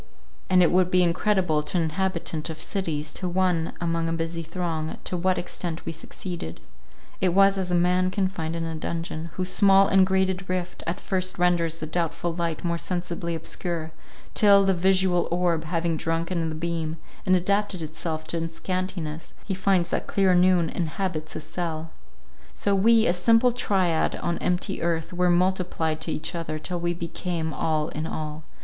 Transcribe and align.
And 0.49 0.63
it 0.63 0.71
would 0.71 0.89
be 0.89 1.03
incredible 1.03 1.61
to 1.61 1.77
an 1.77 1.83
inhabitant 1.83 2.49
of 2.49 2.59
cities, 2.59 3.13
to 3.13 3.29
one 3.29 3.73
among 3.79 4.09
a 4.09 4.13
busy 4.13 4.41
throng, 4.41 4.97
to 5.03 5.15
what 5.15 5.37
extent 5.37 5.85
we 5.85 5.91
succeeded. 5.91 6.59
It 7.21 7.35
was 7.35 7.55
as 7.55 7.69
a 7.69 7.75
man 7.75 8.09
confined 8.09 8.55
in 8.55 8.63
a 8.65 8.73
dungeon, 8.73 9.29
whose 9.35 9.53
small 9.53 9.87
and 9.87 10.03
grated 10.03 10.49
rift 10.49 10.81
at 10.87 10.99
first 10.99 11.37
renders 11.37 11.77
the 11.77 11.85
doubtful 11.85 12.33
light 12.33 12.63
more 12.63 12.79
sensibly 12.79 13.35
obscure, 13.35 13.91
till, 14.33 14.65
the 14.65 14.73
visual 14.73 15.27
orb 15.29 15.65
having 15.65 15.97
drunk 15.97 16.31
in 16.31 16.49
the 16.49 16.55
beam, 16.55 16.97
and 17.23 17.35
adapted 17.35 17.83
itself 17.83 18.25
to 18.29 18.43
its 18.43 18.55
scantiness, 18.55 19.33
he 19.45 19.53
finds 19.53 19.89
that 19.89 20.07
clear 20.07 20.33
noon 20.33 20.67
inhabits 20.67 21.33
his 21.33 21.43
cell. 21.43 21.91
So 22.55 22.73
we, 22.73 23.05
a 23.05 23.13
simple 23.13 23.51
triad 23.51 24.15
on 24.15 24.39
empty 24.39 24.81
earth, 24.81 25.13
were 25.13 25.29
multiplied 25.29 26.01
to 26.01 26.11
each 26.11 26.33
other, 26.33 26.57
till 26.57 26.79
we 26.79 26.95
became 26.95 27.53
all 27.53 27.89
in 27.89 28.07
all. 28.07 28.41